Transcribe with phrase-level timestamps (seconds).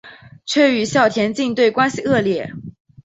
[0.47, 2.51] 却与校田径队关系恶劣。